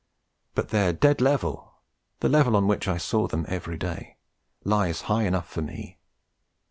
But 0.55 0.69
their 0.69 0.93
dead 0.93 1.21
level, 1.21 1.75
the 2.21 2.27
level 2.27 2.55
on 2.55 2.67
which 2.67 2.87
I 2.87 2.97
saw 2.97 3.27
them 3.27 3.45
every 3.47 3.77
day, 3.77 4.17
lies 4.63 5.01
high 5.01 5.25
enough 5.27 5.47
for 5.47 5.61
me. 5.61 5.99